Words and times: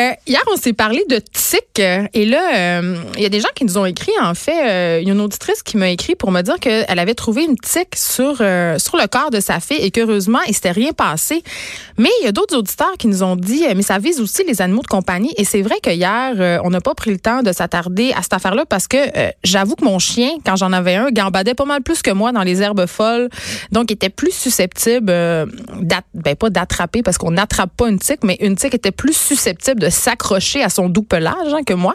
Euh, 0.00 0.12
hier, 0.26 0.40
on 0.50 0.56
s'est 0.56 0.72
parlé 0.72 1.04
de 1.10 1.18
tic. 1.18 1.78
euh, 1.78 2.06
Et 2.14 2.24
là, 2.24 2.80
euh, 2.80 2.96
il 3.14 3.22
y 3.22 3.26
a 3.26 3.28
des 3.28 3.40
gens 3.40 3.50
qui 3.54 3.66
nous 3.66 3.76
ont 3.76 3.84
écrit, 3.84 4.12
en 4.22 4.32
fait, 4.32 5.00
il 5.02 5.06
y 5.06 5.10
a 5.10 5.12
une 5.12 5.20
auditrice 5.20 5.62
qui 5.62 5.76
m'a 5.76 5.90
écrit 5.90 6.14
pour 6.14 6.30
me 6.30 6.40
dire 6.40 6.58
qu'elle 6.58 6.98
avait 6.98 7.14
trouvé 7.14 7.44
une 7.44 7.58
tic 7.58 7.94
sur, 7.94 8.38
euh, 8.40 8.78
sur 8.78 8.96
le 8.96 9.06
corps 9.06 9.28
de 9.28 9.38
sa 9.40 9.60
fille 9.60 9.76
et 9.76 9.90
qu'heureusement, 9.90 10.38
il 10.48 10.54
s'était 10.54 10.70
rien 10.70 10.92
passé. 10.92 11.42
Mais 11.98 12.08
il 12.20 12.24
y 12.24 12.26
a 12.26 12.32
d'autres 12.32 12.56
auditeurs 12.56 12.94
qui 12.98 13.06
nous 13.06 13.22
ont 13.22 13.36
dit, 13.36 13.64
mais 13.76 13.82
ça 13.82 13.98
vise 13.98 14.18
aussi 14.18 14.44
les 14.44 14.62
animaux 14.62 14.80
de 14.80 14.86
compagnie. 14.86 15.34
Et 15.36 15.44
c'est 15.44 15.60
vrai 15.60 15.76
que 15.82 15.90
hier, 15.90 16.60
on 16.64 16.70
n'a 16.70 16.80
pas 16.80 16.94
pris 16.94 17.10
le 17.10 17.18
temps 17.18 17.42
de 17.42 17.52
s'attarder 17.52 18.14
à 18.16 18.22
cette 18.22 18.32
affaire-là 18.32 18.64
parce 18.64 18.88
que 18.88 18.96
j'avoue 19.44 19.76
que 19.76 19.84
mon 19.84 19.98
chien, 19.98 20.30
quand 20.46 20.56
j'en 20.56 20.72
avais 20.72 20.94
un, 20.94 21.10
gambadait 21.10 21.52
pas 21.54 21.66
mal 21.66 21.82
plus 21.82 22.00
que 22.00 22.10
moi 22.10 22.32
dans 22.32 22.42
les 22.42 22.62
herbes 22.62 22.86
folles. 22.86 23.28
Donc, 23.72 23.90
il 23.90 23.94
était 23.94 24.08
plus 24.08 24.32
susceptible, 24.32 25.06
ben 25.06 26.36
pas 26.38 26.48
d'attraper 26.48 27.02
parce 27.02 27.18
qu'on 27.18 27.32
n'attrape 27.32 27.76
pas 27.76 27.90
une 27.90 27.98
tique, 27.98 28.24
mais 28.24 28.38
une 28.40 28.56
tique 28.56 28.74
était 28.74 28.90
plus 28.90 29.14
susceptible 29.14 29.81
de 29.82 29.90
s'accrocher 29.90 30.62
à 30.62 30.68
son 30.68 30.88
doux 30.88 31.02
pelage 31.02 31.34
hein, 31.52 31.62
que 31.66 31.74
moi. 31.74 31.94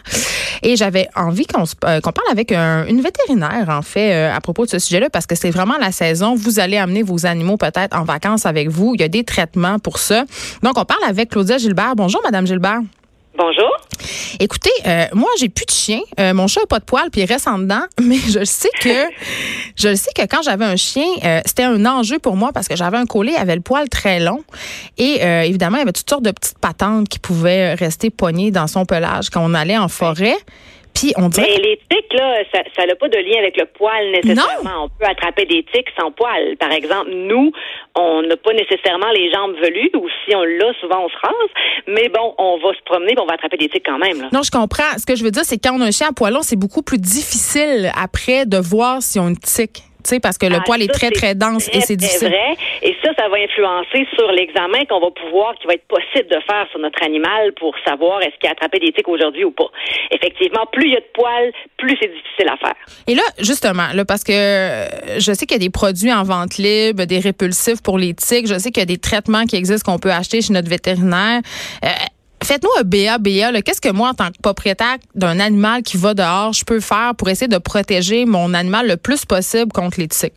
Et 0.63 0.75
j'avais 0.75 1.07
envie 1.15 1.45
qu'on 1.45 1.63
euh, 1.63 2.01
parle 2.01 2.27
avec 2.31 2.51
un- 2.51 2.85
une 2.87 3.01
vétérinaire, 3.01 3.67
en 3.69 3.81
fait, 3.81 4.13
euh, 4.13 4.35
à 4.35 4.41
propos 4.41 4.65
de 4.65 4.69
ce 4.71 4.79
sujet-là, 4.79 5.09
parce 5.09 5.25
que 5.25 5.35
c'est 5.35 5.49
vraiment 5.51 5.77
la 5.79 5.91
saison. 5.91 6.35
Vous 6.35 6.59
allez 6.59 6.77
amener 6.77 7.03
vos 7.03 7.25
animaux 7.25 7.57
peut-être 7.57 7.95
en 7.95 8.03
vacances 8.03 8.45
avec 8.45 8.69
vous. 8.69 8.93
Il 8.95 9.01
y 9.01 9.03
a 9.03 9.07
des 9.07 9.23
traitements 9.23 9.79
pour 9.79 9.99
ça. 9.99 10.25
Donc, 10.63 10.77
on 10.77 10.85
parle 10.85 11.03
avec 11.07 11.29
Claudia 11.29 11.57
Gilbert. 11.57 11.95
Bonjour, 11.95 12.21
Madame 12.23 12.45
Gilbert. 12.45 12.79
Bonjour. 13.37 13.69
Écoutez, 14.39 14.71
euh, 14.87 15.05
moi, 15.13 15.29
j'ai 15.39 15.47
plus 15.47 15.67
de 15.67 15.71
chien. 15.71 15.99
Euh, 16.19 16.33
mon 16.33 16.47
chat 16.47 16.61
n'a 16.61 16.65
pas 16.65 16.79
de 16.79 16.85
poils, 16.85 17.11
puis 17.11 17.21
il 17.21 17.25
reste 17.25 17.47
en 17.47 17.59
dedans. 17.59 17.83
Mais 18.01 18.17
je 18.17 18.43
sais 18.43 18.69
que 18.81 19.05
je 19.75 19.93
sais 19.93 20.09
que 20.15 20.23
quand 20.23 20.41
j'avais 20.41 20.65
un 20.65 20.75
chien, 20.75 21.05
euh, 21.23 21.41
c'était 21.45 21.63
un 21.63 21.85
enjeu 21.85 22.17
pour 22.17 22.35
moi 22.35 22.51
parce 22.51 22.67
que 22.67 22.75
j'avais 22.75 22.97
un 22.97 23.05
collet, 23.05 23.33
il 23.35 23.39
avait 23.39 23.55
le 23.55 23.61
poil 23.61 23.89
très 23.89 24.19
long. 24.19 24.43
Et 24.97 25.21
évidemment, 25.21 25.77
il 25.77 25.81
y 25.81 25.83
avait 25.83 25.91
toutes 25.91 26.09
sortes 26.09 26.23
de 26.23 26.31
petites 26.31 26.57
patentes 26.57 27.09
qui 27.09 27.19
pouvaient 27.19 27.75
rester 27.75 28.09
poignées 28.09 28.49
dans 28.49 28.65
son 28.65 28.85
pelage 28.85 29.29
quand 29.29 29.43
on 29.43 29.53
allait 29.53 29.77
en 29.77 29.87
forêt. 29.87 30.37
Puis 30.97 31.13
on 31.15 31.29
dirait 31.29 31.47
Mais 31.47 31.61
les 31.61 31.79
tiques, 31.89 32.13
là, 32.13 32.41
ça 32.53 32.85
n'a 32.85 32.95
pas 32.95 33.07
de 33.07 33.17
lien 33.17 33.39
avec 33.39 33.55
le 33.57 33.65
poil 33.65 34.11
nécessairement. 34.11 34.85
On 34.85 34.89
peut 34.89 35.05
attraper 35.05 35.45
des 35.45 35.63
tiques 35.71 35.89
sans 35.99 36.11
poil. 36.11 36.57
Par 36.57 36.71
exemple, 36.71 37.11
nous, 37.11 37.51
on 37.95 38.23
n'a 38.23 38.35
pas 38.37 38.53
nécessairement 38.53 39.11
les 39.11 39.31
jambes 39.31 39.55
velues, 39.61 39.91
ou 39.95 40.07
si 40.25 40.35
on 40.35 40.43
l'a, 40.43 40.73
souvent 40.81 41.05
on 41.05 41.09
se 41.09 41.17
rase. 41.21 41.51
Mais 41.87 42.09
bon, 42.09 42.33
on 42.37 42.57
va 42.57 42.73
se 42.73 42.81
promener, 42.83 43.13
on 43.19 43.25
va 43.25 43.35
attraper 43.35 43.57
des 43.57 43.69
tiques 43.69 43.85
quand 43.85 43.99
même. 43.99 44.21
Là. 44.21 44.29
Non, 44.33 44.41
je 44.41 44.51
comprends. 44.51 44.97
Ce 44.97 45.05
que 45.05 45.15
je 45.15 45.23
veux 45.23 45.31
dire, 45.31 45.43
c'est 45.45 45.57
quand 45.57 45.75
on 45.75 45.81
a 45.81 45.85
un 45.85 45.91
chien 45.91 46.07
à 46.09 46.13
poil 46.13 46.33
long, 46.33 46.41
c'est 46.41 46.55
beaucoup 46.55 46.81
plus 46.81 46.97
difficile 46.97 47.91
après 47.95 48.45
de 48.45 48.57
voir 48.57 49.01
si 49.01 49.19
on 49.19 49.25
a 49.25 49.29
une 49.29 49.37
tique. 49.37 49.83
Parce 50.21 50.37
que 50.37 50.45
le 50.45 50.55
Ah, 50.57 50.63
poil 50.65 50.81
est 50.81 50.87
très, 50.93 51.11
très 51.11 51.35
dense 51.35 51.69
et 51.73 51.81
c'est 51.81 51.95
difficile. 51.95 52.29
vrai. 52.29 52.55
Et 52.81 52.95
ça, 53.03 53.11
ça 53.17 53.27
va 53.29 53.37
influencer 53.37 54.07
sur 54.15 54.31
l'examen 54.31 54.85
qu'on 54.89 54.99
va 54.99 55.11
pouvoir, 55.11 55.53
qui 55.59 55.67
va 55.67 55.73
être 55.73 55.87
possible 55.87 56.27
de 56.29 56.39
faire 56.49 56.65
sur 56.71 56.79
notre 56.79 57.01
animal 57.03 57.53
pour 57.59 57.75
savoir 57.85 58.21
est-ce 58.21 58.35
qu'il 58.39 58.47
a 58.49 58.53
attrapé 58.53 58.79
des 58.79 58.91
tiques 58.93 59.07
aujourd'hui 59.07 59.43
ou 59.43 59.51
pas. 59.51 59.69
Effectivement, 60.11 60.65
plus 60.71 60.87
il 60.87 60.93
y 60.93 60.97
a 60.97 60.99
de 61.01 61.11
poils, 61.13 61.51
plus 61.77 61.97
c'est 62.01 62.07
difficile 62.07 62.47
à 62.49 62.57
faire. 62.57 62.75
Et 63.07 63.15
là, 63.15 63.23
justement, 63.39 63.87
là, 63.93 64.05
parce 64.05 64.23
que 64.23 64.31
euh, 64.31 65.19
je 65.19 65.31
sais 65.33 65.45
qu'il 65.45 65.55
y 65.57 65.61
a 65.61 65.65
des 65.65 65.69
produits 65.69 66.13
en 66.13 66.23
vente 66.23 66.57
libre, 66.57 67.03
des 67.05 67.19
répulsifs 67.19 67.81
pour 67.83 67.97
les 67.97 68.13
tiques. 68.13 68.47
Je 68.47 68.57
sais 68.57 68.71
qu'il 68.71 68.81
y 68.81 68.83
a 68.83 68.85
des 68.85 68.97
traitements 68.97 69.45
qui 69.45 69.55
existent 69.55 69.91
qu'on 69.91 69.99
peut 69.99 70.11
acheter 70.11 70.41
chez 70.41 70.53
notre 70.53 70.69
vétérinaire. 70.69 71.41
Euh, 71.83 71.87
Faites-nous 72.43 72.69
un 72.79 72.83
BA, 72.83 73.17
BA. 73.17 73.61
Qu'est-ce 73.61 73.81
que 73.81 73.91
moi, 73.91 74.09
en 74.09 74.13
tant 74.13 74.27
que 74.27 74.41
propriétaire 74.41 74.97
d'un 75.15 75.39
animal 75.39 75.81
qui 75.81 75.97
va 75.97 76.13
dehors, 76.13 76.53
je 76.53 76.63
peux 76.63 76.79
faire 76.79 77.13
pour 77.17 77.29
essayer 77.29 77.47
de 77.47 77.57
protéger 77.57 78.25
mon 78.25 78.53
animal 78.53 78.87
le 78.87 78.97
plus 78.97 79.25
possible 79.25 79.71
contre 79.71 79.99
les 79.99 80.07
tiques? 80.07 80.33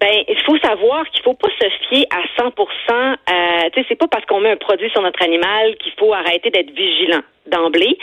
Ben, 0.00 0.24
il 0.28 0.38
faut 0.44 0.58
savoir 0.58 1.08
qu'il 1.10 1.22
faut 1.22 1.34
pas 1.34 1.48
se 1.60 1.68
fier 1.88 2.06
à 2.10 2.42
100% 2.42 2.50
euh, 2.50 3.70
Tu 3.72 3.80
sais, 3.80 3.86
c'est 3.88 3.98
pas 3.98 4.08
parce 4.08 4.24
qu'on 4.26 4.40
met 4.40 4.50
un 4.50 4.56
produit 4.56 4.90
sur 4.90 5.00
notre 5.00 5.22
animal 5.22 5.76
qu'il 5.78 5.92
faut 5.98 6.12
arrêter 6.12 6.50
d'être 6.50 6.70
vigilant 6.74 7.22
d'emblée. 7.46 7.98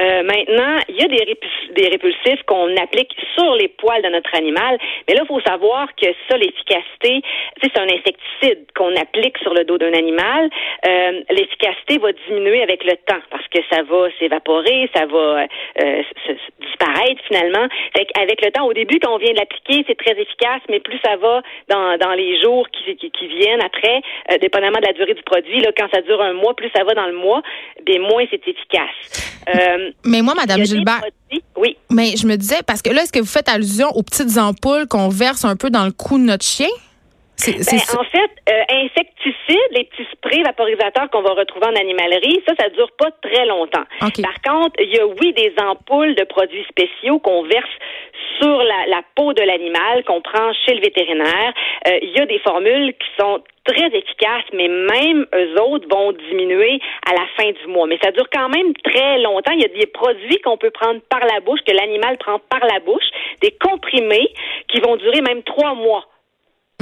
Euh, 0.00 0.22
maintenant, 0.22 0.78
il 0.88 0.96
y 0.96 1.02
a 1.02 1.08
des, 1.08 1.38
des 1.70 1.88
répulsifs 1.88 2.42
qu'on 2.46 2.74
applique 2.76 3.14
sur 3.36 3.54
les 3.54 3.68
poils 3.68 4.02
de 4.02 4.08
notre 4.08 4.34
animal, 4.34 4.78
mais 5.08 5.14
là, 5.14 5.22
il 5.24 5.26
faut 5.26 5.40
savoir 5.40 5.88
que 5.96 6.06
ça, 6.28 6.36
l'efficacité, 6.36 7.22
c'est 7.62 7.78
un 7.78 7.84
insecticide 7.84 8.66
qu'on 8.76 8.94
applique 8.96 9.38
sur 9.38 9.54
le 9.54 9.64
dos 9.64 9.78
d'un 9.78 9.92
animal. 9.92 10.48
Euh, 10.86 11.22
l'efficacité 11.30 11.98
va 11.98 12.12
diminuer 12.28 12.62
avec 12.62 12.84
le 12.84 12.96
temps 13.06 13.20
parce 13.30 13.46
que 13.48 13.58
ça 13.70 13.82
va 13.82 14.08
s'évaporer, 14.18 14.88
ça 14.94 15.06
va 15.06 15.46
euh, 15.82 16.02
se- 16.26 16.32
se- 16.32 16.66
disparaître 16.66 17.20
finalement. 17.28 17.66
Fait 17.96 18.06
avec 18.20 18.44
le 18.44 18.50
temps, 18.50 18.66
au 18.66 18.72
début, 18.72 18.98
quand 19.00 19.14
on 19.14 19.18
vient 19.18 19.32
de 19.32 19.38
l'appliquer, 19.38 19.84
c'est 19.86 19.96
très 19.98 20.20
efficace, 20.20 20.60
mais 20.68 20.80
plus 20.80 20.98
ça 21.04 21.16
va 21.16 21.42
dans, 21.68 21.96
dans 21.98 22.12
les 22.14 22.40
jours 22.40 22.66
qui, 22.70 22.96
qui, 22.96 23.10
qui 23.10 23.26
viennent 23.28 23.62
après, 23.62 24.00
euh, 24.32 24.38
dépendamment 24.38 24.78
de 24.80 24.86
la 24.86 24.92
durée 24.92 25.14
du 25.14 25.22
produit, 25.22 25.60
là, 25.60 25.70
quand 25.76 25.88
ça 25.92 26.00
dure 26.02 26.20
un 26.22 26.32
mois, 26.32 26.54
plus 26.54 26.70
ça 26.74 26.84
va 26.84 26.94
dans 26.94 27.06
le 27.06 27.12
mois, 27.14 27.42
bien 27.82 28.00
moins 28.00 28.24
c'est 28.30 28.46
efficace. 28.46 28.83
Euh, 29.48 29.90
Mais 30.04 30.22
moi, 30.22 30.34
Madame 30.34 30.64
Gilbert, 30.64 31.02
oui. 31.56 31.76
mais 31.90 32.16
je 32.16 32.26
me 32.26 32.36
disais, 32.36 32.62
parce 32.66 32.82
que 32.82 32.90
là, 32.90 33.02
est-ce 33.02 33.12
que 33.12 33.20
vous 33.20 33.26
faites 33.26 33.48
allusion 33.48 33.88
aux 33.94 34.02
petites 34.02 34.38
ampoules 34.38 34.86
qu'on 34.88 35.08
verse 35.08 35.44
un 35.44 35.56
peu 35.56 35.70
dans 35.70 35.84
le 35.84 35.92
cou 35.92 36.18
de 36.18 36.24
notre 36.24 36.44
chien? 36.44 36.68
Ben, 37.46 37.52
en 37.52 38.04
fait, 38.04 38.30
euh, 38.48 38.62
insecticides, 38.70 39.70
les 39.72 39.84
petits 39.84 40.06
sprays 40.14 40.42
vaporisateurs 40.44 41.10
qu'on 41.10 41.22
va 41.22 41.34
retrouver 41.34 41.66
en 41.66 41.74
animalerie, 41.74 42.40
ça, 42.46 42.54
ça 42.58 42.68
dure 42.70 42.90
pas 42.96 43.10
très 43.22 43.44
longtemps. 43.44 43.82
Par 44.00 44.10
contre, 44.54 44.76
il 44.80 44.94
y 44.94 44.98
a, 44.98 45.06
oui, 45.06 45.32
des 45.32 45.52
ampoules 45.60 46.14
de 46.14 46.24
produits 46.24 46.64
spéciaux 46.70 47.18
qu'on 47.18 47.42
verse 47.42 47.68
sur 48.40 48.56
la, 48.56 48.86
la 48.88 49.02
peau 49.16 49.32
de 49.32 49.42
l'animal, 49.42 50.04
qu'on 50.04 50.20
prend 50.22 50.52
chez 50.64 50.74
le 50.74 50.80
vétérinaire. 50.80 51.52
Euh, 51.88 51.98
il 52.02 52.10
y 52.16 52.20
a 52.20 52.26
des 52.26 52.38
formules 52.38 52.92
qui 52.94 53.08
sont 53.18 53.42
très 53.64 53.86
efficaces, 53.86 54.44
mais 54.52 54.68
même 54.68 55.26
eux 55.34 55.60
autres 55.62 55.88
vont 55.88 56.12
diminuer 56.12 56.80
à 57.08 57.12
la 57.14 57.26
fin 57.36 57.50
du 57.50 57.66
mois. 57.66 57.86
Mais 57.86 57.98
ça 58.02 58.10
dure 58.12 58.28
quand 58.32 58.48
même 58.48 58.74
très 58.84 59.18
longtemps. 59.20 59.52
Il 59.52 59.62
y 59.62 59.64
a 59.64 59.78
des 59.78 59.86
produits 59.86 60.40
qu'on 60.42 60.56
peut 60.56 60.70
prendre 60.70 61.00
par 61.08 61.20
la 61.20 61.40
bouche, 61.40 61.60
que 61.66 61.72
l'animal 61.72 62.16
prend 62.18 62.38
par 62.38 62.60
la 62.60 62.80
bouche, 62.80 63.08
des 63.40 63.52
comprimés 63.52 64.32
qui 64.68 64.80
vont 64.80 64.96
durer 64.96 65.20
même 65.22 65.42
trois 65.42 65.74
mois. 65.74 66.04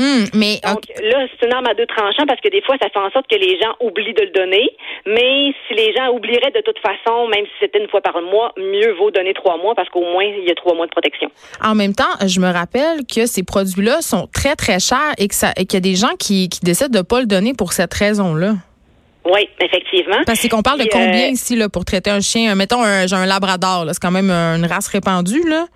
Hum, 0.00 0.24
mais 0.32 0.58
Donc 0.64 0.80
là, 1.02 1.26
c'est 1.28 1.46
une 1.46 1.52
arme 1.52 1.66
à 1.66 1.74
deux 1.74 1.84
tranchants 1.84 2.24
parce 2.26 2.40
que 2.40 2.48
des 2.48 2.62
fois, 2.62 2.76
ça 2.80 2.88
fait 2.88 2.98
en 2.98 3.10
sorte 3.10 3.26
que 3.28 3.36
les 3.36 3.60
gens 3.60 3.76
oublient 3.80 4.14
de 4.14 4.22
le 4.22 4.30
donner. 4.30 4.70
Mais 5.04 5.52
si 5.68 5.74
les 5.74 5.92
gens 5.92 6.10
oublieraient 6.12 6.50
de 6.50 6.62
toute 6.62 6.78
façon, 6.78 7.28
même 7.28 7.44
si 7.44 7.52
c'était 7.60 7.78
une 7.78 7.88
fois 7.88 8.00
par 8.00 8.20
mois, 8.22 8.52
mieux 8.56 8.92
vaut 8.94 9.10
donner 9.10 9.34
trois 9.34 9.58
mois 9.58 9.74
parce 9.74 9.90
qu'au 9.90 10.00
moins, 10.00 10.24
il 10.24 10.48
y 10.48 10.50
a 10.50 10.54
trois 10.54 10.74
mois 10.74 10.86
de 10.86 10.90
protection. 10.90 11.30
En 11.62 11.74
même 11.74 11.94
temps, 11.94 12.14
je 12.26 12.40
me 12.40 12.50
rappelle 12.50 13.04
que 13.04 13.26
ces 13.26 13.42
produits-là 13.42 14.00
sont 14.00 14.28
très, 14.32 14.56
très 14.56 14.80
chers 14.80 15.12
et 15.18 15.28
que 15.28 15.34
ça, 15.34 15.52
et 15.58 15.66
qu'il 15.66 15.74
y 15.74 15.76
a 15.76 15.80
des 15.80 15.94
gens 15.96 16.16
qui, 16.18 16.48
qui 16.48 16.60
décident 16.60 16.88
de 16.88 16.98
ne 16.98 17.02
pas 17.02 17.20
le 17.20 17.26
donner 17.26 17.52
pour 17.52 17.74
cette 17.74 17.92
raison-là. 17.92 18.54
Oui, 19.24 19.48
effectivement. 19.60 20.22
Parce 20.26 20.48
qu'on 20.48 20.62
parle 20.62 20.80
de 20.80 20.84
Puis, 20.84 20.98
euh, 20.98 21.04
combien 21.04 21.28
ici 21.28 21.54
là, 21.54 21.68
pour 21.68 21.84
traiter 21.84 22.10
un 22.10 22.20
chien? 22.20 22.54
Mettons, 22.54 22.82
un, 22.82 23.06
j'ai 23.06 23.14
un 23.14 23.26
labrador, 23.26 23.84
c'est 23.88 24.00
quand 24.00 24.10
même 24.10 24.30
une 24.30 24.66
race 24.66 24.88
répandue. 24.88 25.48
Là. 25.48 25.66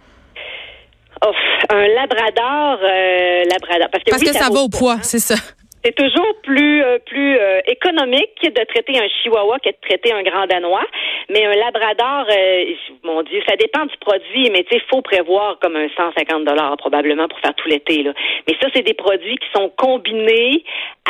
Oh, 1.24 1.32
un 1.70 1.88
labrador, 1.88 2.78
euh, 2.82 3.44
labrador. 3.44 3.88
Parce 3.90 4.04
que, 4.04 4.10
Parce 4.10 4.22
oui, 4.22 4.28
que 4.28 4.34
ça, 4.34 4.50
va 4.50 4.60
au 4.60 4.68
poids, 4.68 4.94
hein. 4.94 5.02
c'est 5.02 5.18
ça. 5.18 5.36
C'est 5.84 5.94
toujours 5.94 6.34
plus 6.42 6.82
euh, 6.82 6.98
plus 6.98 7.38
euh, 7.38 7.60
économique 7.66 8.42
de 8.42 8.64
traiter 8.64 8.98
un 8.98 9.06
chihuahua 9.22 9.58
que 9.60 9.68
de 9.68 9.76
traiter 9.88 10.12
un 10.12 10.22
grand 10.24 10.46
danois. 10.46 10.84
Mais 11.28 11.44
un 11.44 11.54
labrador, 11.54 12.26
euh, 12.30 12.64
mon 13.02 13.22
Dieu, 13.22 13.42
ça 13.48 13.56
dépend 13.56 13.84
du 13.84 13.96
produit, 13.98 14.50
mais 14.50 14.62
tu 14.64 14.76
sais, 14.76 14.82
faut 14.88 15.02
prévoir 15.02 15.58
comme 15.60 15.74
un 15.74 15.88
150 15.88 16.44
dollars 16.44 16.76
probablement 16.76 17.26
pour 17.26 17.38
faire 17.40 17.54
tout 17.54 17.68
l'été. 17.68 18.04
Là. 18.04 18.12
Mais 18.46 18.54
ça, 18.60 18.68
c'est 18.74 18.82
des 18.82 18.94
produits 18.94 19.36
qui 19.36 19.46
sont 19.54 19.70
combinés 19.76 20.62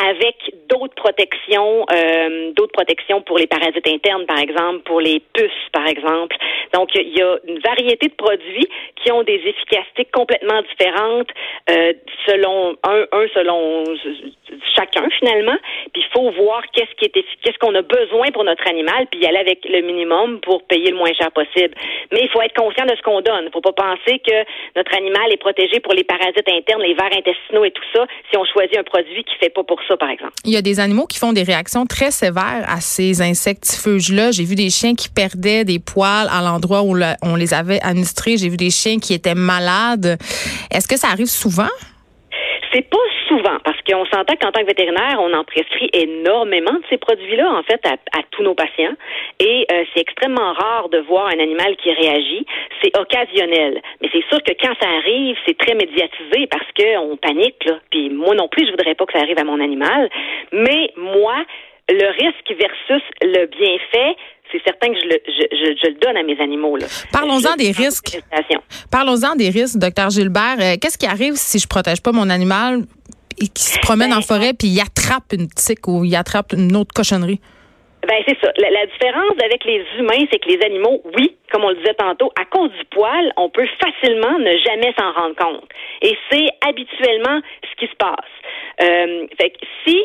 avec 0.03 0.35
d'autres 0.69 0.95
protections, 0.95 1.85
euh, 1.91 2.51
d'autres 2.53 2.71
protections 2.71 3.21
pour 3.21 3.37
les 3.37 3.47
parasites 3.47 3.87
internes, 3.87 4.25
par 4.25 4.39
exemple, 4.39 4.79
pour 4.85 5.01
les 5.01 5.21
puces, 5.33 5.69
par 5.71 5.87
exemple. 5.87 6.35
Donc, 6.73 6.89
il 6.95 7.15
y 7.15 7.21
a 7.21 7.37
une 7.47 7.59
variété 7.59 8.07
de 8.07 8.15
produits 8.15 8.67
des 9.25 9.41
efficacités 9.45 10.05
complètement 10.13 10.61
différentes 10.61 11.29
euh, 11.69 11.93
selon 12.25 12.77
un, 12.83 13.05
selon 13.33 13.83
chacun 14.75 15.09
finalement. 15.19 15.57
Puis 15.93 16.01
il 16.01 16.13
faut 16.13 16.31
voir 16.31 16.61
qu'est-ce 16.73 16.93
qui 16.95 17.11
qu'est-ce 17.11 17.57
qu'on 17.59 17.75
a 17.75 17.81
besoin 17.81 18.31
pour 18.31 18.43
notre 18.43 18.67
animal, 18.67 19.07
puis 19.11 19.19
y 19.21 19.25
aller 19.25 19.39
avec 19.39 19.65
le 19.65 19.81
minimum 19.81 19.97
minimum 19.97 20.39
pour 20.41 20.63
payer 20.67 20.91
le 20.91 20.97
moins 20.97 21.11
cher 21.13 21.31
possible. 21.31 21.73
Mais 22.11 22.21
il 22.23 22.29
faut 22.29 22.41
être 22.41 22.55
conscient 22.55 22.85
de 22.85 22.95
ce 22.95 23.01
qu'on 23.01 23.21
donne. 23.21 23.45
Il 23.47 23.51
faut 23.51 23.61
pas 23.61 23.73
penser 23.73 24.19
que 24.19 24.37
notre 24.75 24.93
animal 24.95 25.31
est 25.31 25.37
protégé 25.37 25.79
pour 25.79 25.93
les 25.93 26.03
parasites 26.03 26.47
internes, 26.47 26.81
les 26.81 26.93
vers 26.93 27.11
intestinaux 27.11 27.65
et 27.65 27.71
tout 27.71 27.83
ça, 27.93 28.05
si 28.29 28.37
on 28.37 28.45
choisit 28.45 28.77
un 28.77 28.83
produit 28.83 29.23
qui 29.23 29.35
fait 29.39 29.49
pas 29.49 29.63
pour 29.63 29.79
ça, 29.87 29.97
par 29.97 30.09
exemple. 30.09 30.33
Il 30.45 30.53
y 30.53 30.57
a 30.57 30.61
des 30.61 30.79
animaux 30.79 31.07
qui 31.07 31.17
font 31.17 31.33
des 31.33 31.43
réactions 31.43 31.85
très 31.85 32.11
sévères 32.11 32.65
à 32.67 32.79
ces 32.79 33.21
insectifuges-là. 33.21 34.31
J'ai 34.31 34.43
vu 34.43 34.55
des 34.55 34.69
chiens 34.69 34.95
qui 34.95 35.09
perdaient 35.09 35.65
des 35.65 35.79
poils 35.79 36.29
à 36.29 36.41
l'endroit 36.41 36.83
où 36.83 36.95
on 37.23 37.35
les 37.35 37.53
avait 37.53 37.79
administrés. 37.81 38.37
J'ai 38.37 38.49
vu 38.49 38.57
des 38.57 38.69
chiens 38.69 38.96
qui 38.99 39.13
étaient 39.13 39.35
malades. 39.35 40.17
Est-ce 40.71 40.87
que 40.87 40.97
ça 40.97 41.07
arrive 41.07 41.27
souvent? 41.27 41.69
C'est 42.73 42.89
pas 42.89 42.97
souvent, 43.27 43.57
parce 43.63 43.77
qu'on 43.87 44.05
s'entend 44.05 44.35
qu'en 44.35 44.51
tant 44.51 44.61
que 44.61 44.67
vétérinaire, 44.67 45.19
on 45.19 45.33
en 45.33 45.43
prescrit 45.43 45.89
énormément 45.93 46.73
de 46.73 46.83
ces 46.89 46.97
produits-là, 46.97 47.49
en 47.51 47.63
fait, 47.63 47.79
à, 47.85 47.97
tous 48.31 48.43
nos 48.43 48.55
patients. 48.55 48.93
Et 49.39 49.65
euh, 49.71 49.83
c'est 49.93 50.01
extrêmement 50.01 50.53
rare 50.53 50.89
de 50.89 50.99
voir 50.99 51.27
un 51.27 51.39
animal 51.39 51.75
qui 51.77 51.91
réagit. 51.91 52.45
C'est 52.83 52.95
occasionnel. 52.97 53.81
Mais 54.01 54.09
c'est 54.11 54.23
sûr 54.29 54.43
que 54.43 54.53
quand 54.61 54.73
ça 54.81 54.89
arrive, 54.89 55.37
c'est 55.45 55.57
très 55.57 55.75
médiatisé 55.75 56.47
parce 56.51 56.67
qu'on 56.77 57.17
panique, 57.17 57.63
là. 57.65 57.79
Puis 57.89 58.09
moi 58.09 58.35
non 58.35 58.47
plus, 58.47 58.65
je 58.65 58.71
voudrais 58.71 58.95
pas 58.95 59.05
que 59.05 59.13
ça 59.13 59.19
arrive 59.19 59.39
à 59.39 59.43
mon 59.43 59.59
animal. 59.59 60.09
Mais 60.51 60.91
moi, 60.97 61.35
le 61.89 62.07
risque 62.11 62.59
versus 62.59 63.03
le 63.21 63.45
bienfait, 63.47 64.15
c'est 64.51 64.61
certain 64.63 64.93
que 64.93 64.99
je 64.99 65.07
le, 65.07 65.21
je, 65.27 65.87
le, 65.87 65.93
donne 65.99 66.17
à 66.17 66.23
mes 66.23 66.39
animaux. 66.39 66.77
Parlons-en 67.11 67.55
des 67.55 67.71
risques. 67.71 68.17
Parlons-en 68.91 69.35
des 69.35 69.49
risques, 69.49 69.77
docteur 69.77 70.09
Gilbert. 70.09 70.57
Euh, 70.59 70.75
qu'est-ce 70.81 70.97
qui 70.97 71.05
arrive 71.05 71.33
si 71.35 71.59
je 71.59 71.67
protège 71.67 72.01
pas 72.01 72.11
mon 72.11 72.29
animal 72.29 72.81
et 73.41 73.47
qui 73.47 73.63
se 73.63 73.79
promène 73.79 74.13
en 74.13 74.17
ben, 74.17 74.21
forêt 74.21 74.53
puis 74.53 74.67
il 74.67 74.79
attrape 74.79 75.33
une 75.33 75.47
tique 75.47 75.87
ou 75.87 76.03
il 76.03 76.15
attrape 76.15 76.53
une 76.53 76.75
autre 76.75 76.93
cochonnerie? 76.93 77.39
Ben 78.07 78.23
c'est 78.25 78.37
ça. 78.39 78.51
La, 78.57 78.85
différence 78.85 79.35
avec 79.43 79.65
les 79.65 79.83
humains, 79.99 80.25
c'est 80.31 80.39
que 80.39 80.47
les 80.47 80.63
animaux, 80.63 81.01
oui, 81.17 81.35
comme 81.51 81.65
on 81.65 81.69
le 81.69 81.75
disait 81.75 81.95
tantôt, 81.95 82.31
à 82.39 82.45
cause 82.45 82.71
du 82.71 82.85
poil, 82.85 83.33
on 83.35 83.49
peut 83.49 83.67
facilement 83.83 84.39
ne 84.39 84.57
jamais 84.59 84.93
s'en 84.97 85.11
rendre 85.11 85.35
compte. 85.35 85.69
Et 86.01 86.15
c'est 86.31 86.47
habituellement 86.65 87.41
ce 87.63 87.75
qui 87.75 87.91
se 87.91 87.95
passe. 87.97 88.31
Euh, 88.81 89.27
fait 89.41 89.49
que 89.49 89.57
si 89.85 89.99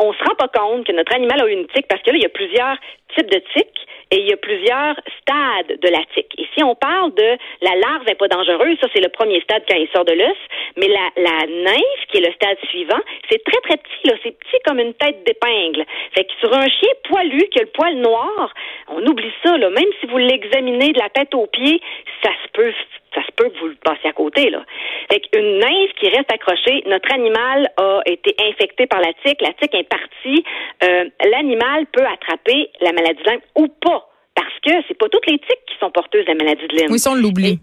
on 0.00 0.12
se 0.12 0.24
rend 0.24 0.34
pas 0.34 0.48
compte 0.48 0.86
que 0.86 0.92
notre 0.92 1.14
animal 1.14 1.42
a 1.42 1.46
une 1.46 1.66
tique 1.68 1.86
parce 1.88 2.02
que 2.02 2.10
là, 2.10 2.16
il 2.16 2.22
y 2.22 2.26
a 2.26 2.30
plusieurs 2.30 2.76
types 3.14 3.30
de 3.30 3.42
tiques 3.54 3.86
et 4.10 4.18
il 4.18 4.28
y 4.28 4.32
a 4.32 4.36
plusieurs 4.36 4.96
stades 5.20 5.78
de 5.78 5.88
la 5.88 6.02
tique. 6.14 6.32
Et 6.38 6.46
si 6.56 6.64
on 6.64 6.74
parle 6.74 7.14
de 7.14 7.36
la 7.62 7.76
larve 7.76 8.06
n'est 8.06 8.16
pas 8.16 8.28
dangereuse, 8.28 8.76
ça 8.80 8.88
c'est 8.92 9.02
le 9.02 9.08
premier 9.08 9.40
stade 9.42 9.62
quand 9.68 9.76
il 9.76 9.88
sort 9.94 10.04
de 10.04 10.12
l'os, 10.12 10.36
mais 10.76 10.88
la, 10.88 11.10
la 11.16 11.46
nymphe, 11.46 12.06
qui 12.08 12.18
est 12.18 12.26
le 12.26 12.32
stade 12.32 12.58
suivant, 12.68 13.00
c'est 13.30 13.42
très 13.44 13.60
très 13.60 13.76
petit, 13.76 14.08
là, 14.08 14.14
c'est 14.22 14.36
petit 14.36 14.58
comme 14.66 14.80
une 14.80 14.94
tête 14.94 15.22
d'épingle. 15.24 15.84
Fait 16.14 16.24
que 16.24 16.32
sur 16.40 16.52
un 16.52 16.68
chien 16.68 16.90
poilu 17.04 17.38
qui 17.50 17.60
a 17.60 17.62
le 17.62 17.68
poil 17.68 17.94
noir, 17.96 18.52
on 18.88 19.06
oublie 19.06 19.32
ça, 19.44 19.56
là, 19.58 19.70
même 19.70 19.90
si 20.00 20.06
vous 20.06 20.18
l'examinez 20.18 20.92
de 20.92 20.98
la 20.98 21.10
tête 21.10 21.34
aux 21.34 21.46
pieds, 21.46 21.80
ça 22.24 22.30
se 22.44 22.50
peut 22.52 22.72
ça 23.14 23.22
se 23.24 23.32
peut 23.32 23.48
que 23.48 23.58
vous 23.58 23.68
le 23.68 23.78
passiez 23.82 24.10
à 24.10 24.12
côté, 24.12 24.50
là. 24.50 24.64
Fait 25.10 25.20
qu'une 25.20 25.58
nymphe 25.58 25.92
qui 25.98 26.08
reste 26.08 26.32
accrochée, 26.32 26.82
notre 26.86 27.12
animal 27.12 27.70
a 27.76 28.00
été 28.06 28.34
infecté 28.38 28.86
par 28.86 29.00
la 29.00 29.12
tique, 29.24 29.40
la 29.40 29.52
tique 29.54 29.74
est 29.74 29.88
partie, 29.88 30.44
euh, 30.84 31.04
l'animal 31.30 31.86
peut 31.92 32.06
attraper 32.06 32.70
la 32.80 32.92
maladie 32.92 33.22
de 33.22 33.30
Lyme 33.30 33.40
ou 33.56 33.68
pas. 33.68 34.06
Parce 34.34 34.54
que 34.64 34.70
c'est 34.86 34.96
pas 34.96 35.08
toutes 35.08 35.26
les 35.26 35.38
tiques 35.38 35.64
qui 35.66 35.76
sont 35.80 35.90
porteuses 35.90 36.24
de 36.24 36.32
la 36.32 36.44
maladie 36.44 36.66
de 36.68 36.76
Lyme. 36.76 36.90
Oui, 36.90 36.98
ça, 36.98 37.10
on 37.10 37.14
l'oublie. 37.14 37.58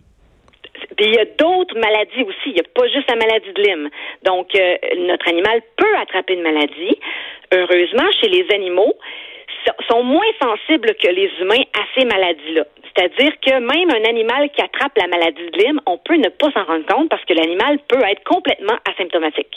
Puis 0.95 1.05
il 1.05 1.15
y 1.15 1.19
a 1.19 1.25
d'autres 1.25 1.77
maladies 1.79 2.23
aussi. 2.23 2.47
Il 2.47 2.53
n'y 2.53 2.59
a 2.59 2.69
pas 2.75 2.87
juste 2.87 3.09
la 3.09 3.15
maladie 3.15 3.51
de 3.53 3.61
Lyme. 3.61 3.89
Donc, 4.23 4.53
euh, 4.55 4.75
notre 5.07 5.27
animal 5.27 5.61
peut 5.75 5.95
attraper 5.97 6.33
une 6.33 6.43
maladie. 6.43 6.97
Heureusement, 7.53 8.05
chez 8.21 8.27
les 8.27 8.45
animaux, 8.53 8.93
sont 9.89 10.03
moins 10.03 10.31
sensibles 10.41 10.93
que 11.01 11.07
les 11.07 11.29
humains 11.41 11.63
à 11.73 11.83
ces 11.95 12.05
maladies-là. 12.05 12.65
C'est-à-dire 12.83 13.33
que 13.41 13.51
même 13.59 13.89
un 13.91 14.09
animal 14.09 14.49
qui 14.55 14.61
attrape 14.61 14.97
la 14.97 15.07
maladie 15.07 15.49
de 15.51 15.57
Lyme, 15.57 15.79
on 15.85 15.97
peut 15.97 16.15
ne 16.15 16.29
pas 16.29 16.51
s'en 16.51 16.63
rendre 16.63 16.85
compte 16.85 17.09
parce 17.09 17.23
que 17.25 17.33
l'animal 17.33 17.79
peut 17.87 18.01
être 18.09 18.23
complètement 18.23 18.77
asymptomatique. 18.89 19.53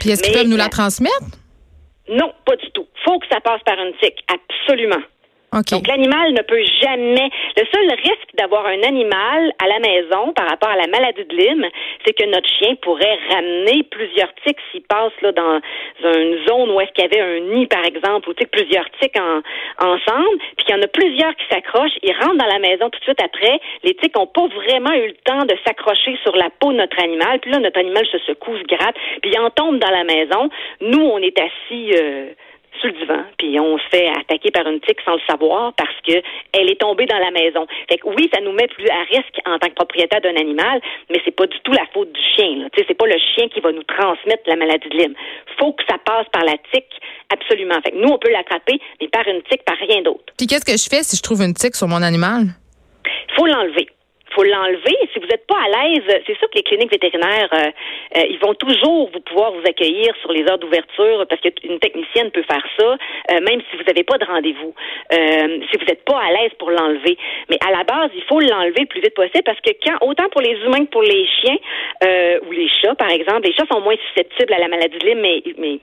Puis 0.00 0.10
est-ce 0.10 0.22
qu'ils 0.22 0.34
peuvent 0.34 0.48
nous 0.48 0.56
la 0.56 0.68
transmettre? 0.68 1.38
Non, 2.08 2.32
pas 2.44 2.56
du 2.56 2.70
tout. 2.72 2.86
Faut 3.04 3.18
que 3.18 3.26
ça 3.30 3.40
passe 3.40 3.62
par 3.64 3.78
une 3.78 3.94
tique, 3.94 4.24
absolument. 4.28 5.02
Donc 5.52 5.86
l'animal 5.86 6.32
ne 6.32 6.40
peut 6.40 6.62
jamais. 6.80 7.28
Le 7.56 7.64
seul 7.70 7.86
risque 7.98 8.32
d'avoir 8.34 8.64
un 8.64 8.82
animal 8.82 9.52
à 9.62 9.68
la 9.68 9.78
maison 9.80 10.32
par 10.32 10.48
rapport 10.48 10.70
à 10.70 10.76
la 10.76 10.86
maladie 10.86 11.24
de 11.24 11.36
Lyme, 11.36 11.66
c'est 12.06 12.14
que 12.14 12.24
notre 12.24 12.48
chien 12.48 12.74
pourrait 12.80 13.18
ramener 13.28 13.82
plusieurs 13.90 14.32
tiques 14.46 14.58
s'il 14.70 14.82
passe 14.82 15.12
là 15.20 15.32
dans 15.32 15.60
une 16.04 16.38
zone 16.48 16.70
où 16.70 16.80
est-ce 16.80 16.92
qu'il 16.92 17.04
y 17.04 17.06
avait 17.06 17.20
un 17.20 17.40
nid 17.54 17.66
par 17.66 17.84
exemple, 17.84 18.30
ou 18.30 18.34
plusieurs 18.50 18.88
tiques 19.00 19.18
en, 19.20 19.42
ensemble, 19.78 20.38
puis 20.56 20.64
qu'il 20.64 20.74
y 20.74 20.78
en 20.78 20.82
a 20.82 20.88
plusieurs 20.88 21.36
qui 21.36 21.44
s'accrochent, 21.50 21.98
ils 22.02 22.14
rentrent 22.14 22.38
dans 22.38 22.52
la 22.52 22.58
maison 22.58 22.88
tout 22.88 22.98
de 22.98 23.04
suite 23.04 23.22
après. 23.22 23.60
Les 23.84 23.94
tiques 23.94 24.16
n'ont 24.16 24.26
pas 24.26 24.46
vraiment 24.46 24.92
eu 24.92 25.08
le 25.08 25.16
temps 25.24 25.44
de 25.44 25.54
s'accrocher 25.66 26.18
sur 26.22 26.34
la 26.34 26.48
peau 26.48 26.72
de 26.72 26.78
notre 26.78 26.98
animal, 26.98 27.40
puis 27.40 27.50
là 27.50 27.58
notre 27.58 27.78
animal 27.78 28.06
se 28.06 28.18
secoue, 28.20 28.56
se 28.56 28.64
gratte, 28.64 28.96
puis 29.20 29.30
il 29.32 29.38
en 29.38 29.50
tombe 29.50 29.78
dans 29.78 29.90
la 29.90 30.04
maison. 30.04 30.48
Nous 30.80 31.02
on 31.02 31.18
est 31.18 31.38
assis. 31.38 31.92
Euh, 32.00 32.30
sur 32.80 32.88
le 32.88 32.98
divan, 32.98 33.24
puis 33.38 33.58
on 33.60 33.78
se 33.78 33.84
fait 33.90 34.08
attaquer 34.08 34.50
par 34.50 34.66
une 34.66 34.80
tique 34.80 35.00
sans 35.04 35.14
le 35.14 35.20
savoir 35.28 35.72
parce 35.74 35.94
que 36.06 36.22
elle 36.52 36.70
est 36.70 36.80
tombée 36.80 37.06
dans 37.06 37.18
la 37.18 37.30
maison. 37.30 37.66
Fait 37.88 37.98
que 37.98 38.08
oui, 38.08 38.28
ça 38.32 38.40
nous 38.40 38.52
met 38.52 38.66
plus 38.68 38.88
à 38.88 39.02
risque 39.10 39.38
en 39.46 39.58
tant 39.58 39.68
que 39.68 39.74
propriétaire 39.74 40.20
d'un 40.20 40.36
animal, 40.36 40.80
mais 41.10 41.20
c'est 41.24 41.36
pas 41.36 41.46
du 41.46 41.58
tout 41.60 41.72
la 41.72 41.86
faute 41.92 42.12
du 42.12 42.20
chien. 42.36 42.68
Tu 42.72 42.80
sais, 42.80 42.84
c'est 42.88 42.98
pas 42.98 43.06
le 43.06 43.18
chien 43.34 43.48
qui 43.48 43.60
va 43.60 43.72
nous 43.72 43.82
transmettre 43.84 44.42
la 44.46 44.56
maladie 44.56 44.88
de 44.88 44.96
Lyme. 44.96 45.14
Faut 45.58 45.72
que 45.72 45.84
ça 45.88 45.98
passe 45.98 46.26
par 46.32 46.44
la 46.44 46.56
tique, 46.72 46.92
absolument. 47.32 47.80
Fait 47.84 47.92
que 47.92 47.96
nous, 47.96 48.08
on 48.08 48.18
peut 48.18 48.30
l'attraper, 48.30 48.80
mais 49.00 49.08
par 49.08 49.26
une 49.28 49.42
tique, 49.42 49.64
par 49.64 49.76
rien 49.76 50.02
d'autre. 50.02 50.32
Puis 50.36 50.46
qu'est-ce 50.46 50.64
que 50.64 50.76
je 50.76 50.88
fais 50.88 51.02
si 51.02 51.16
je 51.16 51.22
trouve 51.22 51.42
une 51.42 51.54
tique 51.54 51.76
sur 51.76 51.88
mon 51.88 52.02
animal? 52.02 52.46
Faut 53.36 53.46
l'enlever 53.46 53.88
faut 54.34 54.42
l'enlever. 54.42 54.96
Si 55.12 55.18
vous 55.18 55.26
n'êtes 55.26 55.46
pas 55.46 55.58
à 55.58 55.68
l'aise, 55.68 56.22
c'est 56.26 56.36
sûr 56.38 56.48
que 56.50 56.56
les 56.56 56.62
cliniques 56.62 56.92
vétérinaires, 56.92 57.48
euh, 57.52 57.70
euh, 58.18 58.24
ils 58.28 58.38
vont 58.38 58.54
toujours 58.54 59.10
vous 59.12 59.20
pouvoir 59.20 59.52
vous 59.52 59.62
accueillir 59.66 60.14
sur 60.20 60.32
les 60.32 60.42
heures 60.48 60.58
d'ouverture 60.58 61.24
parce 61.28 61.40
qu'une 61.40 61.78
technicienne 61.78 62.30
peut 62.30 62.42
faire 62.42 62.64
ça, 62.78 62.86
euh, 62.86 63.40
même 63.40 63.60
si 63.70 63.76
vous 63.76 63.84
n'avez 63.84 64.04
pas 64.04 64.18
de 64.18 64.24
rendez-vous, 64.24 64.74
si 65.12 65.78
vous 65.78 65.84
n'êtes 65.84 66.04
pas 66.04 66.20
à 66.20 66.30
l'aise 66.32 66.52
pour 66.58 66.70
l'enlever. 66.70 67.16
Mais 67.50 67.58
à 67.66 67.70
la 67.70 67.84
base, 67.84 68.10
il 68.14 68.22
faut 68.24 68.40
l'enlever 68.40 68.80
le 68.80 68.86
plus 68.86 69.00
vite 69.00 69.14
possible 69.14 69.44
parce 69.44 69.60
que 69.60 69.70
quand, 69.84 70.06
autant 70.06 70.28
pour 70.30 70.40
les 70.40 70.56
humains 70.64 70.84
que 70.84 70.90
pour 70.90 71.02
les 71.02 71.26
chiens 71.26 71.56
ou 72.46 72.52
les 72.52 72.68
chats, 72.68 72.94
par 72.94 73.10
exemple, 73.10 73.42
les 73.46 73.52
chats 73.52 73.66
sont 73.70 73.80
moins 73.80 73.96
susceptibles 74.08 74.52
à 74.52 74.58
la 74.58 74.68
maladie 74.68 74.98
de 74.98 75.06
Lyme, 75.06 75.20
mais, 75.20 75.42
mais 75.58 75.78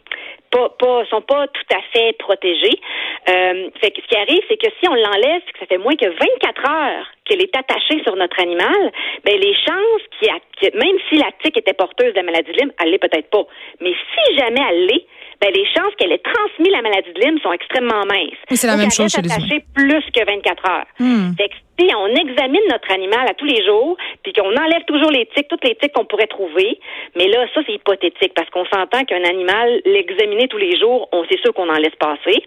pas, 0.51 0.69
pas, 0.79 1.05
sont 1.05 1.21
pas 1.21 1.47
tout 1.47 1.75
à 1.75 1.81
fait 1.93 2.13
protégés. 2.17 2.79
fait 3.25 3.91
que 3.91 4.01
ce 4.01 4.07
qui 4.07 4.17
arrive, 4.17 4.41
c'est 4.47 4.57
que 4.57 4.67
si 4.79 4.87
on 4.87 4.93
l'enlève, 4.93 5.41
que 5.41 5.59
ça 5.59 5.65
fait 5.65 5.77
moins 5.77 5.95
que 5.95 6.07
24 6.07 6.69
heures 6.69 7.07
qu'elle 7.25 7.41
est 7.41 7.55
attachée 7.55 8.01
sur 8.03 8.15
notre 8.15 8.39
animal, 8.39 8.91
ben 9.23 9.39
les 9.39 9.53
chances 9.53 10.01
qu'il 10.17 10.29
a, 10.29 10.39
même 10.77 10.97
si 11.09 11.17
la 11.17 11.31
tique 11.43 11.57
était 11.57 11.73
porteuse 11.73 12.13
de 12.13 12.17
la 12.17 12.23
maladie 12.23 12.51
de 12.51 12.57
Lyme, 12.57 12.71
elle 12.81 12.91
l'est 12.91 12.97
peut-être 12.97 13.29
pas. 13.29 13.45
Mais 13.81 13.93
si 13.93 14.37
jamais 14.37 14.61
elle 14.69 14.85
l'est, 14.87 15.05
ben 15.41 15.51
les 15.53 15.65
chances 15.65 15.95
qu'elle 15.97 16.11
ait 16.11 16.21
transmis 16.21 16.69
la 16.69 16.81
maladie 16.81 17.13
de 17.13 17.19
Lyme 17.21 17.39
sont 17.39 17.53
extrêmement 17.53 18.05
minces. 18.05 18.37
c'est 18.49 18.67
la 18.67 18.75
même 18.75 18.91
chose 18.91 19.11
chez 19.11 19.21
les 19.21 19.29
humains. 19.29 19.59
plus 19.73 20.03
que 20.11 20.25
24 20.25 20.69
heures. 20.69 20.85
Hmm. 20.99 21.31
Fait 21.37 21.49
que 21.49 21.55
si 21.79 21.89
on 21.95 22.07
examine 22.07 22.61
notre 22.69 22.91
animal 22.91 23.25
à 23.29 23.33
tous 23.33 23.45
les 23.45 23.63
jours, 23.63 23.95
puis 24.23 24.33
qu'on 24.33 24.55
enlève 24.55 24.83
toujours 24.85 25.11
les 25.11 25.25
tiques, 25.27 25.47
toutes 25.47 25.63
les 25.63 25.75
tiques 25.75 25.93
qu'on 25.93 26.05
pourrait 26.05 26.27
trouver, 26.27 26.77
mais 27.15 27.27
là, 27.27 27.45
ça, 27.53 27.61
c'est 27.65 27.73
hypothétique, 27.73 28.33
parce 28.35 28.49
qu'on 28.49 28.65
s'entend 28.65 29.05
qu'un 29.05 29.23
animal, 29.23 29.81
l'examiner 29.85 30.49
tous 30.49 30.57
les 30.57 30.77
jours, 30.77 31.07
on 31.13 31.23
sait 31.25 31.37
sûr 31.41 31.53
qu'on 31.53 31.69
en 31.69 31.77
laisse 31.77 31.95
passer. 31.95 32.43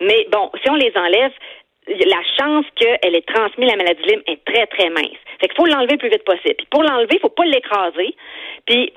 Mais 0.00 0.28
bon, 0.30 0.50
si 0.62 0.70
on 0.70 0.76
les 0.76 0.92
enlève, 0.94 1.32
la 1.88 2.22
chance 2.38 2.64
qu'elle 2.76 3.14
ait 3.14 3.26
transmis 3.26 3.66
la 3.66 3.76
maladie 3.76 4.02
de 4.02 4.08
Lyme 4.08 4.22
est 4.26 4.44
très, 4.44 4.66
très 4.66 4.90
mince. 4.90 5.18
Fait 5.40 5.48
qu'il 5.48 5.56
faut 5.56 5.66
l'enlever 5.66 5.92
le 5.92 5.98
plus 5.98 6.08
vite 6.08 6.24
possible. 6.24 6.54
Puis 6.58 6.66
pour 6.70 6.82
l'enlever, 6.82 7.14
il 7.14 7.20
faut 7.20 7.28
pas 7.28 7.44
l'écraser. 7.44 8.14
Puis 8.66 8.92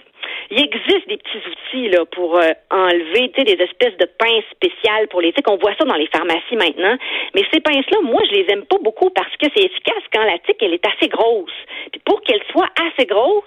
il 0.52 0.60
existe 0.62 1.08
des 1.08 1.18
petits 1.18 1.38
outils 1.38 1.90
là 1.90 2.06
pour 2.12 2.38
euh, 2.38 2.52
enlever 2.72 3.32
des 3.38 3.64
espèces 3.64 3.98
de 3.98 4.06
pinces 4.18 4.46
spéciales 4.52 5.08
pour 5.10 5.22
les 5.22 5.32
tiques. 5.34 5.50
On 5.50 5.58
voit 5.58 5.76
ça 5.78 5.86
dans 5.86 5.96
les 5.96 6.08
pharmacies 6.08 6.56
maintenant. 6.56 6.98
Mais 7.36 7.44
ces 7.54 7.60
pinces-là, 7.60 8.00
moi, 8.04 8.22
je 8.30 8.36
les 8.36 8.46
aime 8.50 8.66
pas 8.66 8.78
beaucoup 8.82 9.10
parce 9.12 9.36
que 9.38 9.48
c'est 9.56 9.64
efficace 9.64 10.04
quand 10.14 10.24
la 10.24 10.40
tique, 10.40 10.58
elle 10.62 10.74
est 10.74 10.86
assez 10.86 11.08
grosse. 11.08 11.54
Puis 11.92 12.02
pour 12.06 12.22
qu'elle 12.22 12.42
soit 12.52 12.70
assez 12.76 13.06
grosse, 13.06 13.44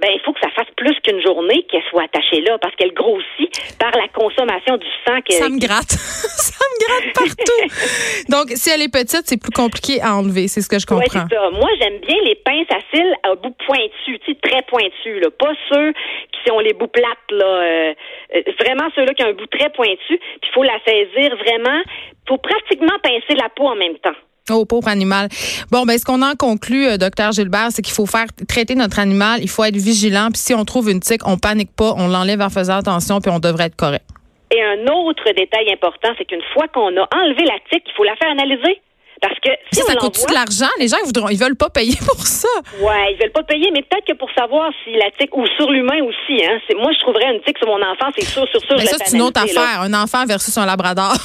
ben 0.00 0.10
il 0.14 0.20
faut 0.24 0.32
que 0.32 0.40
ça 0.40 0.50
fasse 0.50 0.68
plus 0.76 0.94
qu'une 1.00 1.22
journée 1.22 1.64
qu'elle 1.70 1.82
soit 1.90 2.04
attachée 2.04 2.40
là 2.40 2.58
parce 2.58 2.74
qu'elle 2.76 2.92
grossit 2.92 3.50
par 3.78 3.92
la 3.96 4.08
consommation 4.08 4.76
du 4.76 4.86
sang. 5.06 5.20
Que, 5.22 5.34
ça 5.34 5.48
me 5.48 5.58
gratte. 5.58 5.90
ça 5.90 6.64
me 6.68 6.76
gratte 6.84 7.14
partout. 7.14 8.28
Donc, 8.28 8.56
si 8.56 8.70
elle 8.70 8.82
est 8.82 8.92
petite, 8.92 9.22
c'est 9.24 9.40
plus 9.40 9.52
compliqué 9.52 10.00
à 10.02 10.16
enlever. 10.16 10.48
C'est 10.48 10.60
ce 10.60 10.68
que 10.68 10.78
je 10.78 10.86
comprends. 10.86 11.28
ça. 11.28 11.50
Moi, 11.50 11.70
j'aime 11.80 11.98
bien 12.00 12.16
les 12.24 12.36
pinces 12.36 12.70
à 12.70 12.80
cils 12.92 13.14
à 13.22 13.34
bout 13.34 13.54
pointu, 13.66 14.18
très 14.42 14.62
pointu. 14.62 15.20
Là. 15.20 15.30
Pas 15.30 15.52
ceux 15.70 15.92
qui 16.30 16.50
ont 16.50 16.60
les 16.60 16.72
bouts 16.72 16.88
plates. 16.88 17.30
Là, 17.30 17.44
euh, 17.44 17.94
euh, 18.36 18.42
vraiment 18.60 18.88
ceux-là 18.94 19.14
qui 19.14 19.24
ont 19.24 19.28
un 19.28 19.32
bout 19.32 19.46
très 19.46 19.70
pointu. 19.70 19.98
Puis 20.06 20.18
il 20.42 20.52
faut 20.54 20.62
la 20.62 20.78
saisir 20.86 21.36
vraiment. 21.36 21.80
Il 21.86 22.28
faut 22.28 22.38
pratiquement 22.38 22.98
pincer 23.02 23.34
la 23.36 23.48
peau 23.48 23.66
en 23.66 23.76
même 23.76 23.98
temps. 23.98 24.16
Oh, 24.50 24.64
pauvre 24.64 24.88
animal. 24.88 25.28
Bon, 25.70 25.84
ben, 25.84 25.96
ce 25.96 26.04
qu'on 26.04 26.20
en 26.20 26.34
conclut, 26.34 26.86
euh, 26.86 26.96
docteur 26.96 27.30
Gilbert, 27.30 27.68
c'est 27.70 27.82
qu'il 27.82 27.94
faut 27.94 28.06
faire 28.06 28.26
traiter 28.48 28.74
notre 28.74 28.98
animal. 28.98 29.40
Il 29.40 29.48
faut 29.48 29.62
être 29.62 29.76
vigilant. 29.76 30.28
Puis 30.32 30.42
si 30.42 30.54
on 30.54 30.64
trouve 30.64 30.90
une 30.90 31.00
tique, 31.00 31.20
on 31.26 31.36
panique 31.38 31.70
pas, 31.76 31.94
on 31.96 32.08
l'enlève 32.08 32.40
en 32.40 32.50
faisant 32.50 32.78
attention, 32.78 33.20
puis 33.20 33.30
on 33.30 33.38
devrait 33.38 33.66
être 33.66 33.76
correct. 33.76 34.04
Et 34.50 34.60
un 34.60 34.86
autre 34.92 35.24
détail 35.32 35.72
important, 35.72 36.08
c'est 36.18 36.24
qu'une 36.24 36.42
fois 36.52 36.66
qu'on 36.68 36.94
a 36.96 37.08
enlevé 37.14 37.44
la 37.44 37.58
tique, 37.70 37.84
il 37.86 37.92
faut 37.96 38.04
la 38.04 38.16
faire 38.16 38.30
analyser. 38.30 38.80
Parce 39.22 39.38
que 39.38 39.50
si 39.72 39.80
ça 39.80 39.92
on 39.96 40.00
coûte 40.00 40.18
de 40.28 40.34
l'argent? 40.34 40.68
Les 40.80 40.88
gens, 40.88 40.96
ils, 41.02 41.06
voudront, 41.06 41.28
ils 41.28 41.38
veulent 41.38 41.56
pas 41.56 41.70
payer 41.70 41.96
pour 42.06 42.18
ça. 42.26 42.48
Ouais, 42.80 43.12
ils 43.14 43.18
veulent 43.20 43.30
pas 43.32 43.44
payer, 43.44 43.70
mais 43.72 43.82
peut-être 43.82 44.04
que 44.04 44.14
pour 44.14 44.30
savoir 44.32 44.72
si 44.82 44.92
la 44.94 45.10
tique 45.12 45.34
ou 45.36 45.46
sur 45.56 45.70
l'humain 45.70 46.02
aussi, 46.02 46.44
hein. 46.44 46.58
C'est, 46.66 46.74
moi, 46.74 46.90
je 46.92 46.98
trouverais 47.00 47.32
une 47.32 47.40
tique 47.42 47.56
sur 47.58 47.68
mon 47.68 47.80
enfant, 47.80 48.10
c'est 48.18 48.24
sûr, 48.26 48.46
sur 48.48 48.60
sûr. 48.60 48.76
Mais 48.76 48.86
ça, 48.86 48.96
c'est 49.04 49.16
une 49.16 49.22
autre 49.22 49.40
là. 49.40 49.44
affaire. 49.62 49.80
Un 49.82 49.94
enfant 49.94 50.26
versus 50.26 50.56
un 50.58 50.66
labrador. 50.66 51.14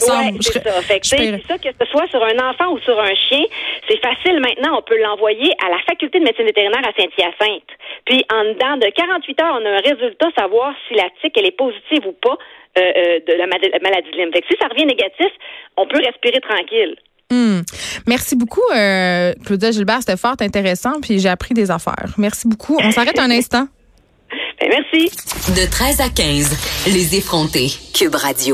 Ouais, 0.00 0.32
c'est 0.40 0.62
ça. 0.64 0.80
Fait 0.80 0.98
que, 1.00 1.06
c'est 1.06 1.42
ça, 1.46 1.58
que 1.58 1.68
ce 1.78 1.86
soit 1.90 2.06
sur 2.08 2.24
un 2.24 2.38
enfant 2.48 2.72
ou 2.72 2.78
sur 2.80 2.98
un 2.98 3.14
chien, 3.28 3.44
c'est 3.86 4.00
facile 4.00 4.40
maintenant. 4.40 4.78
On 4.78 4.82
peut 4.82 4.96
l'envoyer 4.98 5.52
à 5.62 5.68
la 5.68 5.78
faculté 5.86 6.18
de 6.18 6.24
médecine 6.24 6.46
vétérinaire 6.46 6.80
à 6.88 6.92
Saint-Hyacinthe. 6.98 7.68
Puis, 8.06 8.24
en 8.32 8.44
dedans 8.44 8.76
de 8.78 8.88
48 8.96 9.40
heures, 9.42 9.58
on 9.60 9.66
a 9.66 9.70
un 9.70 9.80
résultat, 9.80 10.28
savoir 10.38 10.72
si 10.88 10.94
la 10.94 11.08
tique, 11.20 11.36
elle 11.36 11.44
est 11.46 11.56
positive 11.56 12.06
ou 12.06 12.12
pas 12.12 12.38
euh, 12.78 12.80
euh, 12.96 13.20
de 13.28 13.32
la 13.34 13.46
ma- 13.46 13.58
maladie 13.82 14.10
de 14.10 14.16
Lyme. 14.16 14.32
Fait 14.32 14.40
que 14.40 14.46
si 14.50 14.56
ça 14.58 14.68
revient 14.68 14.86
négatif, 14.86 15.30
on 15.76 15.86
peut 15.86 15.98
respirer 16.02 16.40
tranquille. 16.40 16.96
Hmm. 17.30 17.60
Merci 18.06 18.34
beaucoup, 18.36 18.60
euh, 18.74 19.32
Claudia 19.44 19.70
Gilbert. 19.70 19.98
C'était 20.00 20.16
fort 20.16 20.36
intéressant. 20.40 21.00
Puis 21.00 21.18
j'ai 21.20 21.28
appris 21.28 21.54
des 21.54 21.70
affaires. 21.70 22.14
Merci 22.18 22.48
beaucoup. 22.48 22.76
On 22.82 22.90
s'arrête 22.90 23.18
un 23.18 23.30
instant. 23.30 23.68
Ben, 24.60 24.68
merci. 24.68 25.10
De 25.58 25.68
13 25.68 26.00
à 26.02 26.08
15, 26.10 26.56
les 26.86 27.16
effrontés. 27.16 27.72
Cube 27.94 28.14
Radio. 28.14 28.48